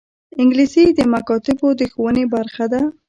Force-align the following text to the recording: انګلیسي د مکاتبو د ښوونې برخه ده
انګلیسي 0.41 0.83
د 0.97 0.99
مکاتبو 1.13 1.67
د 1.79 1.81
ښوونې 1.91 2.23
برخه 2.33 2.65
ده 2.73 2.81